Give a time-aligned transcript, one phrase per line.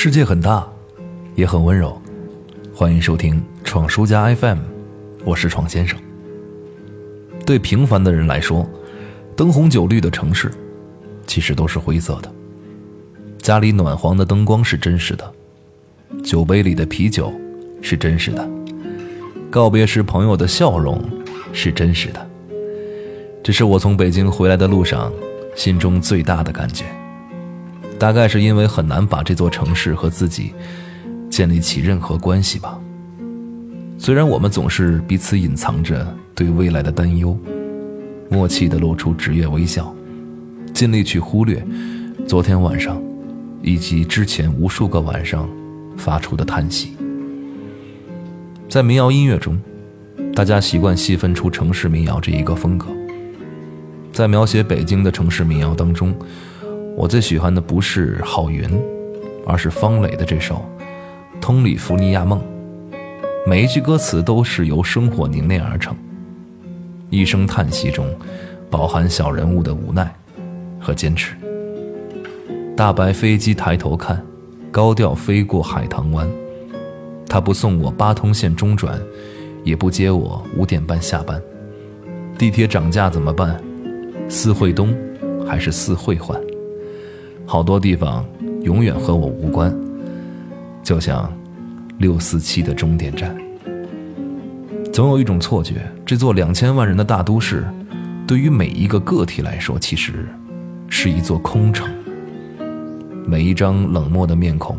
[0.00, 0.64] 世界很大，
[1.34, 2.00] 也很温柔。
[2.72, 4.58] 欢迎收听闯书家 FM，
[5.24, 5.98] 我是闯先生。
[7.44, 8.64] 对平凡的人来说，
[9.34, 10.52] 灯红酒绿的城市，
[11.26, 12.32] 其实都是灰色的。
[13.38, 15.32] 家里暖黄的灯光是真实的，
[16.22, 17.32] 酒杯里的啤酒
[17.82, 18.48] 是真实的，
[19.50, 21.02] 告别时朋友的笑容
[21.52, 22.30] 是真实的。
[23.42, 25.12] 这是我从北京回来的路上，
[25.56, 26.84] 心中最大的感觉。
[27.98, 30.54] 大概是因为很难把这座城市和自己
[31.28, 32.78] 建立起任何关系吧。
[33.98, 37.36] 虽然我们总是彼此隐藏着对未来的担忧，
[38.30, 39.92] 默契地露出职业微笑，
[40.72, 41.60] 尽力去忽略
[42.26, 43.02] 昨天晚上
[43.62, 45.48] 以及之前无数个晚上
[45.96, 46.92] 发出的叹息。
[48.68, 49.60] 在民谣音乐中，
[50.34, 52.86] 大家习惯细分出城市民谣这一个风格。
[54.12, 56.14] 在描写北京的城市民谣当中。
[56.98, 58.68] 我最喜欢的不是郝云，
[59.46, 60.56] 而是方磊的这首
[61.40, 62.40] 《通里弗尼亚梦》。
[63.46, 65.96] 每一句歌词都是由生活凝练而成，
[67.08, 68.04] 一声叹息中，
[68.68, 70.12] 饱含小人物的无奈
[70.80, 71.36] 和坚持。
[72.76, 74.20] 大白飞机抬头看，
[74.72, 76.28] 高调飞过海棠湾。
[77.28, 79.00] 他不送我八通线中转，
[79.62, 81.40] 也不接我五点半下班。
[82.36, 83.56] 地铁涨价怎么办？
[84.28, 84.92] 四惠东
[85.46, 86.36] 还是四惠环？
[87.50, 88.22] 好多地方
[88.60, 89.74] 永远和我无关，
[90.82, 91.32] 就像
[91.96, 93.34] 六四七的终点站。
[94.92, 97.66] 总有一种错觉，这座两千万人的大都市，
[98.26, 100.28] 对于每一个个体来说，其实
[100.90, 101.88] 是一座空城。
[103.26, 104.76] 每一张冷漠的面孔，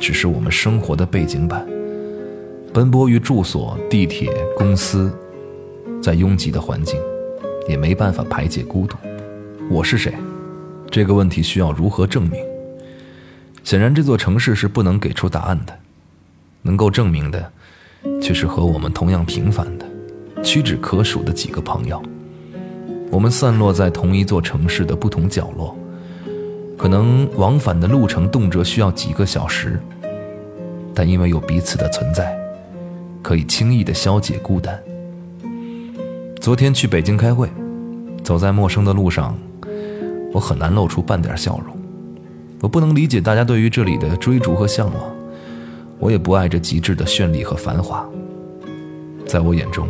[0.00, 1.66] 只是我们生活的背景板。
[2.72, 5.12] 奔波于住所、地铁、公司，
[6.02, 6.98] 在拥挤的环境，
[7.68, 8.96] 也没办法排解孤独。
[9.68, 10.14] 我是谁？
[10.94, 12.40] 这个问题需要如何证明？
[13.64, 15.76] 显然，这座城市是不能给出答案的。
[16.62, 17.52] 能够证明的，
[18.22, 19.84] 却是和我们同样平凡的、
[20.44, 22.00] 屈指可数的几个朋友。
[23.10, 25.76] 我们散落在同一座城市的不同角落，
[26.78, 29.80] 可能往返的路程动辄需要几个小时，
[30.94, 32.38] 但因为有彼此的存在，
[33.20, 34.80] 可以轻易的消解孤单。
[36.40, 37.50] 昨天去北京开会，
[38.22, 39.36] 走在陌生的路上。
[40.34, 41.76] 我很难露出半点笑容，
[42.60, 45.00] 我不能理解大家对于这里的追逐和向往，
[46.00, 48.04] 我也不爱这极致的绚丽和繁华。
[49.24, 49.88] 在我眼中，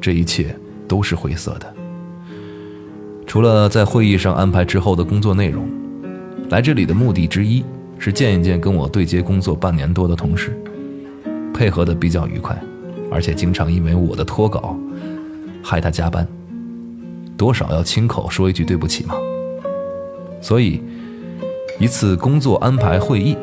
[0.00, 0.58] 这一切
[0.88, 1.74] 都是灰色的。
[3.26, 5.68] 除了在会议上安排之后的工作内容，
[6.48, 7.62] 来这里的目的之一
[7.98, 10.58] 是见一见跟我对接工作半年多的同事，
[11.52, 12.58] 配合的比较愉快，
[13.12, 14.74] 而且经常因为我的脱稿，
[15.62, 16.26] 害他加班，
[17.36, 19.14] 多少要亲口说一句对不起嘛。
[20.40, 20.80] 所以，
[21.78, 23.36] 一次工作安排会议，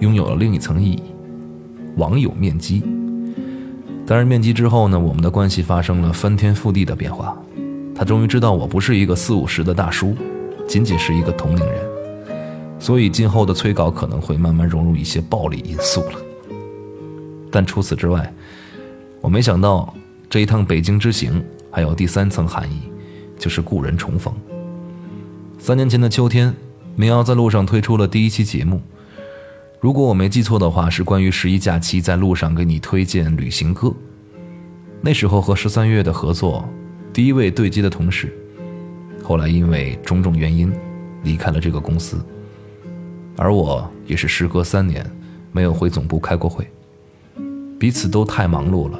[0.00, 1.02] 拥有了另一层意义——
[1.96, 2.82] 网友面基。
[4.06, 7.36] 当然，面基之后呢，我们的关系发生了翻天覆地的变化。
[7.94, 10.16] 他终于知道我不是一个四五十的大叔，
[10.66, 11.80] 仅仅是一个同龄人。
[12.78, 16.18] 所以，今后的催稿可能会慢慢融入一些暴力因素了。
[17.50, 18.32] 但除此之外，
[19.20, 19.92] 我没想到
[20.30, 22.80] 这一趟北京之行还有第三层含义，
[23.38, 24.32] 就是故人重逢。
[25.62, 26.54] 三年前的秋天，
[26.96, 28.80] 民谣在路上推出了第一期节目。
[29.78, 33.92] 如果我没记错的话，是关于十一假期在路上给你推荐旅行歌。
[35.02, 36.66] 那时候和十三月的合作，
[37.12, 38.34] 第一位对接的同事，
[39.22, 40.72] 后来因为种种原因
[41.24, 42.24] 离开了这个公司，
[43.36, 45.04] 而我也是时隔三年
[45.52, 46.66] 没有回总部开过会，
[47.78, 48.98] 彼此都太忙碌了，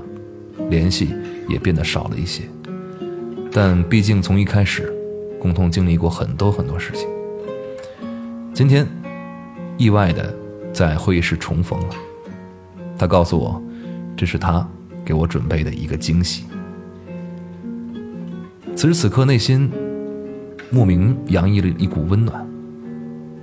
[0.69, 1.09] 联系
[1.49, 2.43] 也变得少了一些。
[3.51, 4.95] 但毕竟从一开始。
[5.41, 7.09] 共同经历过很多很多事情，
[8.53, 8.87] 今天
[9.79, 10.33] 意外的
[10.71, 11.89] 在会议室重逢了。
[12.99, 13.61] 他告诉我，
[14.15, 14.69] 这是他
[15.03, 16.45] 给我准备的一个惊喜。
[18.77, 19.71] 此时此刻，内心
[20.69, 22.47] 莫名洋溢了一股温暖。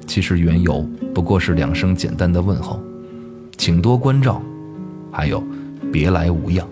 [0.05, 2.79] 其实缘由不过是两声简单的问候，
[3.57, 4.41] 请多关照，
[5.11, 5.43] 还有
[5.91, 6.65] 别来无恙，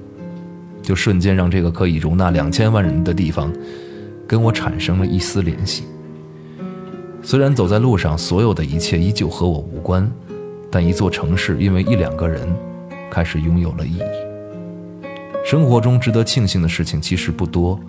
[0.81, 3.51] 就瞬间让这个可以容纳两千万人的地方。
[4.27, 5.83] 跟我产生了一丝联系。
[7.24, 10.12] 虽然走在路上，所有的一切依旧和我无关，
[10.69, 12.48] 但一座城市因为一两个人，
[13.10, 14.04] 开始拥有了意义。
[15.44, 17.80] 生活中值得庆幸的事情其实不多，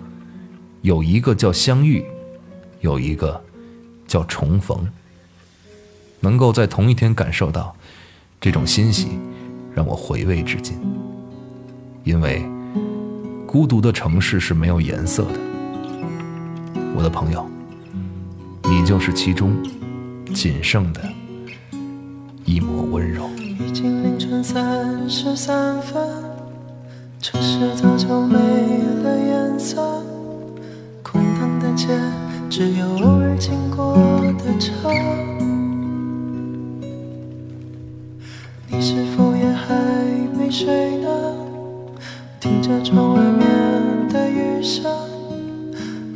[0.81, 2.03] 有一个叫相遇，
[2.81, 3.39] 有一个
[4.07, 4.87] 叫重逢。
[6.19, 7.75] 能够在同一天感受到
[8.41, 9.07] 这种欣喜，
[9.73, 10.75] 让我回味至今。
[12.03, 12.43] 因为
[13.45, 15.46] 孤独的城市是没有颜色的。
[16.97, 17.47] 我的朋友，
[18.63, 19.55] 你就是其中
[20.33, 20.99] 仅剩的
[22.43, 22.59] 一。
[22.59, 23.29] 抹温柔。
[23.37, 26.03] 已经凌晨三十三分，
[27.21, 28.35] 城市早就没
[29.03, 30.03] 了颜色，
[31.03, 31.87] 空荡的街
[32.49, 33.95] 只有偶尔经过
[34.39, 34.89] 的车。
[38.67, 39.75] 你是否也还
[40.35, 41.07] 没睡呢？
[42.39, 44.91] 听着窗外面的雨声，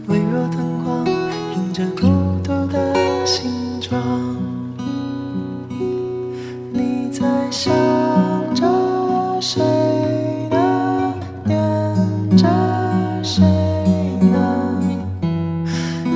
[0.07, 1.05] 微弱灯光
[1.53, 2.07] 映着孤
[2.43, 4.01] 独的形状。
[6.73, 7.21] 你在
[7.51, 7.73] 想
[8.55, 8.65] 着
[9.39, 9.61] 谁
[10.49, 11.13] 呢？
[11.45, 12.47] 念着
[13.23, 13.43] 谁
[14.21, 14.81] 呢？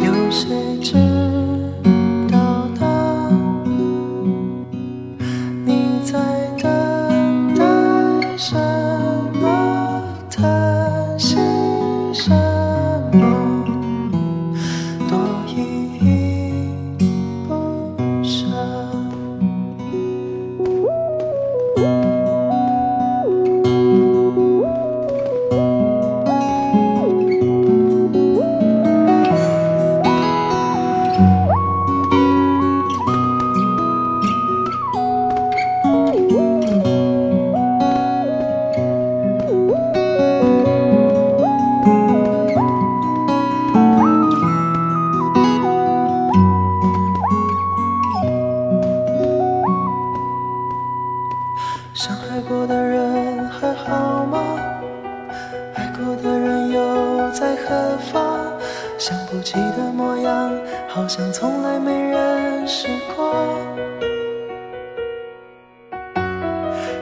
[0.04, 0.94] 有谁知
[2.32, 3.32] 道呢？
[5.66, 6.20] 你在
[6.58, 8.56] 等待什
[9.42, 10.02] 么？
[10.30, 11.38] 叹息
[12.14, 12.32] 什
[13.14, 13.75] 么？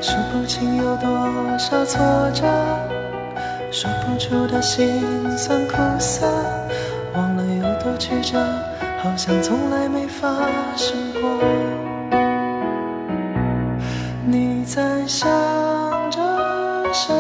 [0.02, 2.44] 数不清有多少挫折，
[3.72, 5.02] 说不出的辛
[5.38, 6.26] 酸苦涩，
[7.16, 8.38] 忘了有多曲折，
[9.02, 10.28] 好像从来没发
[10.76, 11.22] 生过。
[14.26, 15.30] 你在想
[16.10, 16.20] 着
[16.92, 17.14] 谁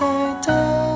[0.00, 0.06] 在
[0.40, 0.89] 等。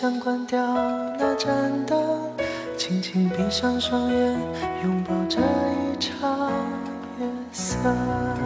[0.00, 0.58] 想关掉
[1.18, 2.00] 那盏灯
[2.74, 4.38] 轻轻闭上双眼
[4.82, 6.50] 拥抱这一场
[7.20, 8.39] 夜色。